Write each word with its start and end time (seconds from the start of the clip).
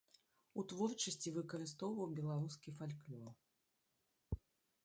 У 0.59 0.63
творчасці 0.71 1.33
выкарыстоўваў 1.35 2.07
беларускі 2.21 2.73
фальклор. 2.81 3.33